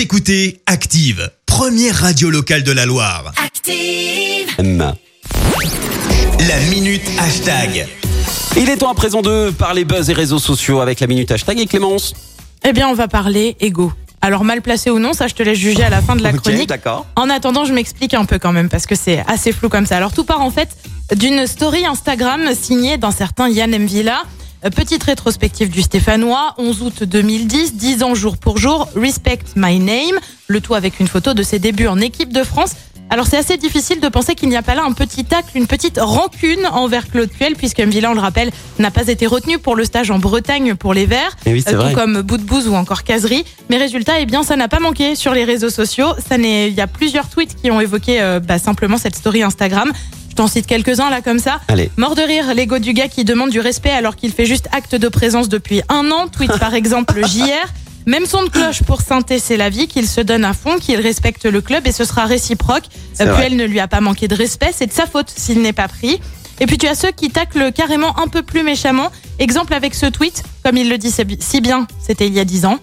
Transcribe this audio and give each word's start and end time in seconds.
Vous 0.00 0.04
écoutez 0.04 0.62
Active, 0.64 1.30
première 1.44 1.94
radio 1.94 2.30
locale 2.30 2.62
de 2.62 2.72
la 2.72 2.86
Loire. 2.86 3.34
Active. 3.36 4.56
La 6.48 6.58
minute 6.70 7.02
hashtag. 7.18 7.86
Il 8.56 8.70
est 8.70 8.78
temps 8.78 8.90
à 8.90 8.94
présent 8.94 9.20
de 9.20 9.50
parler 9.50 9.84
buzz 9.84 10.08
et 10.08 10.14
réseaux 10.14 10.38
sociaux 10.38 10.80
avec 10.80 11.00
la 11.00 11.06
minute 11.06 11.30
hashtag 11.30 11.60
et 11.60 11.66
Clémence. 11.66 12.14
Eh 12.64 12.72
bien, 12.72 12.88
on 12.88 12.94
va 12.94 13.08
parler 13.08 13.58
ego. 13.60 13.92
Alors, 14.22 14.42
mal 14.42 14.62
placé 14.62 14.88
ou 14.88 14.98
non, 14.98 15.12
ça, 15.12 15.26
je 15.26 15.34
te 15.34 15.42
laisse 15.42 15.58
juger 15.58 15.82
à 15.82 15.90
la 15.90 16.00
fin 16.00 16.16
de 16.16 16.22
la 16.22 16.32
chronique. 16.32 16.70
d'accord. 16.70 17.04
En 17.14 17.28
attendant, 17.28 17.66
je 17.66 17.74
m'explique 17.74 18.14
un 18.14 18.24
peu 18.24 18.38
quand 18.38 18.52
même, 18.52 18.70
parce 18.70 18.86
que 18.86 18.94
c'est 18.94 19.22
assez 19.28 19.52
flou 19.52 19.68
comme 19.68 19.84
ça. 19.84 19.98
Alors, 19.98 20.14
tout 20.14 20.24
part 20.24 20.40
en 20.40 20.50
fait 20.50 20.70
d'une 21.14 21.46
story 21.46 21.84
Instagram 21.84 22.54
signée 22.54 22.96
d'un 22.96 23.10
certain 23.10 23.50
Yann 23.50 23.70
Mvila. 23.70 24.22
Euh, 24.64 24.70
Petite 24.70 25.02
rétrospective 25.04 25.70
du 25.70 25.80
Stéphanois, 25.80 26.54
11 26.58 26.82
août 26.82 27.04
2010, 27.04 27.76
10 27.76 28.02
ans 28.02 28.14
jour 28.14 28.36
pour 28.36 28.58
jour, 28.58 28.88
Respect 28.94 29.38
My 29.56 29.78
Name, 29.78 30.18
le 30.48 30.60
tout 30.60 30.74
avec 30.74 31.00
une 31.00 31.08
photo 31.08 31.32
de 31.32 31.42
ses 31.42 31.58
débuts 31.58 31.86
en 31.86 31.98
équipe 31.98 32.32
de 32.32 32.42
France. 32.42 32.72
Alors 33.08 33.26
c'est 33.26 33.38
assez 33.38 33.56
difficile 33.56 34.00
de 34.00 34.08
penser 34.08 34.34
qu'il 34.34 34.48
n'y 34.50 34.56
a 34.56 34.62
pas 34.62 34.74
là 34.74 34.84
un 34.84 34.92
petit 34.92 35.24
tacle, 35.24 35.48
une 35.56 35.66
petite 35.66 35.98
rancune 36.00 36.64
envers 36.66 37.08
Claude 37.08 37.30
Puel, 37.30 37.56
puisque 37.56 37.80
Mvila, 37.80 38.10
on 38.10 38.14
le 38.14 38.20
rappelle, 38.20 38.50
n'a 38.78 38.90
pas 38.90 39.08
été 39.08 39.26
retenu 39.26 39.58
pour 39.58 39.74
le 39.74 39.84
stage 39.84 40.10
en 40.10 40.18
Bretagne 40.18 40.74
pour 40.74 40.94
les 40.94 41.06
Verts, 41.06 41.36
oui, 41.46 41.64
euh, 41.66 41.88
tout 41.88 41.94
comme 41.96 42.20
Bouse 42.20 42.68
ou 42.68 42.74
encore 42.74 43.02
Caserie. 43.02 43.44
Mais 43.68 43.78
résultat, 43.78 44.20
eh 44.20 44.26
bien, 44.26 44.42
ça 44.42 44.56
n'a 44.56 44.68
pas 44.68 44.78
manqué 44.78 45.16
sur 45.16 45.32
les 45.34 45.44
réseaux 45.44 45.70
sociaux. 45.70 46.08
Ça 46.28 46.38
n'est, 46.38 46.68
il 46.68 46.74
y 46.74 46.80
a 46.80 46.86
plusieurs 46.86 47.28
tweets 47.28 47.56
qui 47.60 47.70
ont 47.70 47.80
évoqué 47.80 48.20
euh, 48.20 48.38
bah, 48.38 48.58
simplement 48.58 48.98
cette 48.98 49.16
story 49.16 49.42
Instagram. 49.42 49.90
T'en 50.40 50.46
cite 50.46 50.66
quelques-uns 50.66 51.10
là 51.10 51.20
comme 51.20 51.38
ça. 51.38 51.60
Allez. 51.68 51.90
Mort 51.98 52.14
de 52.14 52.22
rire, 52.22 52.54
l'ego 52.54 52.78
du 52.78 52.94
gars 52.94 53.08
qui 53.08 53.24
demande 53.26 53.50
du 53.50 53.60
respect 53.60 53.90
alors 53.90 54.16
qu'il 54.16 54.32
fait 54.32 54.46
juste 54.46 54.70
acte 54.72 54.94
de 54.94 55.06
présence 55.08 55.50
depuis 55.50 55.82
un 55.90 56.10
an. 56.10 56.28
Tweet 56.28 56.58
par 56.58 56.72
exemple 56.72 57.20
JR. 57.26 57.68
Même 58.06 58.24
son 58.24 58.44
de 58.44 58.48
cloche 58.48 58.82
pour 58.84 59.02
Synthé, 59.02 59.38
c'est 59.38 59.58
la 59.58 59.68
vie, 59.68 59.86
qu'il 59.86 60.08
se 60.08 60.22
donne 60.22 60.46
à 60.46 60.54
fond, 60.54 60.78
qu'il 60.78 60.98
respecte 60.98 61.44
le 61.44 61.60
club 61.60 61.86
et 61.86 61.92
ce 61.92 62.06
sera 62.06 62.24
réciproque. 62.24 62.84
Euh, 63.20 63.26
vrai. 63.26 63.48
Puel 63.48 63.56
ne 63.58 63.66
lui 63.66 63.80
a 63.80 63.86
pas 63.86 64.00
manqué 64.00 64.28
de 64.28 64.34
respect, 64.34 64.70
c'est 64.74 64.86
de 64.86 64.92
sa 64.92 65.04
faute 65.04 65.28
s'il 65.28 65.60
n'est 65.60 65.74
pas 65.74 65.88
pris. 65.88 66.22
Et 66.58 66.64
puis 66.64 66.78
tu 66.78 66.86
as 66.86 66.94
ceux 66.94 67.10
qui 67.10 67.28
taclent 67.28 67.70
carrément 67.70 68.18
un 68.18 68.26
peu 68.26 68.40
plus 68.40 68.62
méchamment. 68.62 69.10
Exemple 69.40 69.74
avec 69.74 69.94
ce 69.94 70.06
tweet, 70.06 70.42
comme 70.64 70.78
il 70.78 70.88
le 70.88 70.96
dit 70.96 71.12
si 71.40 71.60
bien, 71.60 71.86
c'était 72.00 72.28
il 72.28 72.32
y 72.32 72.40
a 72.40 72.46
10 72.46 72.64
ans. 72.64 72.78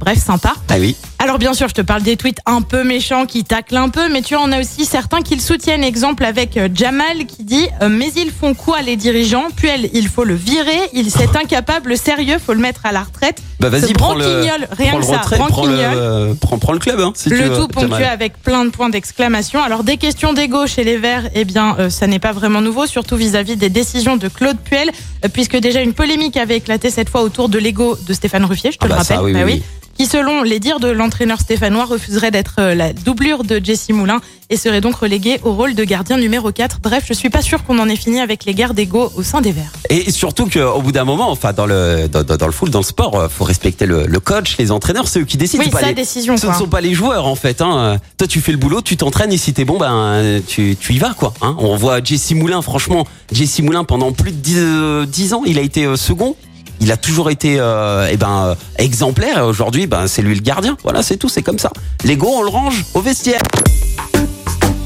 Bref, 0.00 0.18
sympa. 0.18 0.54
Ah 0.70 0.76
oui. 0.80 0.96
Alors 1.22 1.38
bien 1.38 1.54
sûr, 1.54 1.68
je 1.68 1.74
te 1.74 1.82
parle 1.82 2.02
des 2.02 2.16
tweets 2.16 2.40
un 2.46 2.62
peu 2.62 2.82
méchants 2.82 3.26
qui 3.26 3.44
taclent 3.44 3.76
un 3.76 3.90
peu, 3.90 4.08
mais 4.12 4.22
tu 4.22 4.34
en 4.34 4.50
as 4.50 4.58
aussi 4.58 4.84
certains 4.84 5.20
qui 5.22 5.36
le 5.36 5.40
soutiennent. 5.40 5.84
Exemple 5.84 6.24
avec 6.24 6.56
euh, 6.56 6.68
Jamal 6.74 7.26
qui 7.28 7.44
dit 7.44 7.68
euh, 7.80 7.88
Mais 7.88 8.10
ils 8.16 8.32
font 8.32 8.54
quoi 8.54 8.82
les 8.82 8.96
dirigeants? 8.96 9.44
Puel, 9.54 9.88
il 9.94 10.08
faut 10.08 10.24
le 10.24 10.34
virer, 10.34 10.80
il 10.92 11.12
c'est 11.12 11.36
incapable, 11.36 11.96
sérieux, 11.96 12.38
faut 12.44 12.54
le 12.54 12.58
mettre 12.58 12.86
à 12.86 12.90
la 12.90 13.04
retraite. 13.04 13.40
Bah 13.60 13.68
vas-y, 13.68 13.92
prends 13.92 14.16
le, 14.16 14.24
rien 14.72 14.90
prends 14.90 14.96
que 14.96 14.96
le 14.96 15.02
ça, 15.12 15.18
retrait, 15.18 15.36
prends 15.36 15.66
le, 15.66 15.74
euh, 15.78 16.34
prends, 16.40 16.58
prends 16.58 16.72
le 16.72 16.80
club, 16.80 16.98
hein, 16.98 17.12
si 17.14 17.28
tu 17.28 17.36
le 17.36 17.44
veux, 17.44 17.56
tout 17.56 17.68
ponctué 17.68 18.02
avec 18.04 18.42
plein 18.42 18.64
de 18.64 18.70
points 18.70 18.88
d'exclamation. 18.88 19.62
Alors 19.62 19.84
des 19.84 19.98
questions 19.98 20.32
d'ego 20.32 20.66
chez 20.66 20.82
les 20.82 20.96
Verts, 20.96 21.30
eh 21.36 21.44
bien 21.44 21.76
euh, 21.78 21.88
ça 21.88 22.08
n'est 22.08 22.18
pas 22.18 22.32
vraiment 22.32 22.60
nouveau, 22.60 22.86
surtout 22.86 23.14
vis-à-vis 23.14 23.54
des 23.54 23.70
décisions 23.70 24.16
de 24.16 24.26
Claude 24.26 24.58
Puel, 24.58 24.90
euh, 25.24 25.28
puisque 25.32 25.56
déjà 25.56 25.82
une 25.82 25.92
polémique 25.92 26.36
avait 26.36 26.56
éclaté 26.56 26.90
cette 26.90 27.10
fois 27.10 27.22
autour 27.22 27.48
de 27.48 27.58
l'ego 27.60 27.96
de 28.08 28.12
Stéphane 28.12 28.44
Ruffier, 28.44 28.72
je 28.72 28.78
te 28.78 28.84
Ah 28.86 28.88
le 28.88 28.94
bah 28.96 29.04
ça, 29.04 29.14
rappelle. 29.18 29.26
oui, 29.26 29.40
Bah 29.40 29.46
oui, 29.46 29.52
oui. 29.54 29.62
Qui, 30.02 30.08
selon 30.08 30.42
les 30.42 30.58
dires 30.58 30.80
de 30.80 30.88
l'entraîneur 30.88 31.38
stéphanois, 31.38 31.84
refuserait 31.84 32.32
d'être 32.32 32.56
euh, 32.58 32.74
la 32.74 32.92
doublure 32.92 33.44
de 33.44 33.60
Jesse 33.62 33.88
Moulin 33.90 34.20
et 34.50 34.56
serait 34.56 34.80
donc 34.80 34.96
relégué 34.96 35.38
au 35.44 35.52
rôle 35.52 35.76
de 35.76 35.84
gardien 35.84 36.18
numéro 36.18 36.50
4. 36.50 36.80
Bref, 36.82 37.04
je 37.06 37.12
suis 37.12 37.30
pas 37.30 37.40
sûr 37.40 37.62
qu'on 37.62 37.78
en 37.78 37.88
ait 37.88 37.94
fini 37.94 38.18
avec 38.20 38.44
les 38.44 38.52
guerres 38.52 38.74
d'ego 38.74 39.12
au 39.14 39.22
sein 39.22 39.40
des 39.40 39.52
Verts. 39.52 39.70
Et 39.90 40.10
surtout 40.10 40.48
qu'au 40.48 40.82
bout 40.82 40.90
d'un 40.90 41.04
moment, 41.04 41.30
enfin 41.30 41.52
dans 41.52 41.66
le 41.66 42.08
dans, 42.08 42.24
dans- 42.24 42.46
le 42.46 42.52
foot, 42.52 42.68
dans 42.68 42.80
le 42.80 42.84
sport, 42.84 43.14
euh, 43.14 43.28
faut 43.28 43.44
respecter 43.44 43.86
le, 43.86 44.06
le 44.08 44.18
coach, 44.18 44.56
les 44.58 44.72
entraîneurs, 44.72 45.06
c'est 45.06 45.20
eux 45.20 45.24
qui 45.24 45.36
décident. 45.36 45.62
Oui, 45.62 45.68
c'est 45.68 45.76
pas 45.76 45.80
sa 45.82 45.86
les- 45.90 45.94
décision, 45.94 46.36
Ce 46.36 46.46
quoi. 46.46 46.54
ne 46.54 46.58
sont 46.58 46.66
pas 46.66 46.80
les 46.80 46.94
joueurs 46.94 47.28
en 47.28 47.36
fait. 47.36 47.62
Hein. 47.62 48.00
Toi, 48.18 48.26
tu 48.26 48.40
fais 48.40 48.50
le 48.50 48.58
boulot, 48.58 48.82
tu 48.82 48.96
t'entraînes 48.96 49.30
et 49.32 49.38
si 49.38 49.52
t'es 49.52 49.64
bon, 49.64 49.78
ben 49.78 50.40
tu, 50.48 50.74
tu 50.80 50.94
y 50.94 50.98
vas 50.98 51.14
quoi. 51.14 51.32
Hein. 51.42 51.54
On 51.60 51.76
voit 51.76 52.02
Jesse 52.02 52.32
Moulin, 52.32 52.60
franchement, 52.60 53.06
Jesse 53.30 53.60
Moulin 53.60 53.84
pendant 53.84 54.10
plus 54.10 54.32
de 54.32 54.36
10, 54.38 54.54
euh, 54.58 55.06
10 55.06 55.34
ans, 55.34 55.42
il 55.46 55.60
a 55.60 55.62
été 55.62 55.84
euh, 55.84 55.94
second. 55.94 56.34
Il 56.82 56.90
a 56.90 56.96
toujours 56.96 57.30
été 57.30 57.60
euh, 57.60 58.08
eh 58.10 58.16
ben 58.16 58.46
euh, 58.46 58.54
exemplaire 58.76 59.38
et 59.38 59.42
aujourd'hui, 59.42 59.86
ben 59.86 60.08
c'est 60.08 60.20
lui 60.20 60.34
le 60.34 60.40
gardien. 60.40 60.76
Voilà, 60.82 61.04
c'est 61.04 61.16
tout, 61.16 61.28
c'est 61.28 61.42
comme 61.42 61.60
ça. 61.60 61.70
L'ego, 62.02 62.28
on 62.28 62.42
le 62.42 62.48
range 62.48 62.84
au 62.94 63.00
vestiaire. 63.00 63.40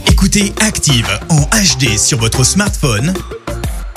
Écoutez 0.07 0.53
Active 0.61 1.09
en 1.31 1.41
HD 1.41 1.97
sur 1.97 2.19
votre 2.19 2.45
smartphone, 2.45 3.15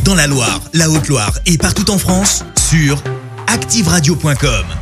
dans 0.06 0.16
la 0.16 0.28
Loire, 0.28 0.62
la 0.74 0.90
Haute-Loire 0.90 1.34
et 1.46 1.58
partout 1.58 1.92
en 1.92 1.98
France, 1.98 2.46
sur 2.70 3.04
activeradio.com. 3.48 4.78